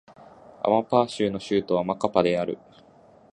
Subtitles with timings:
[0.63, 2.57] アマパー州の州都はマカパである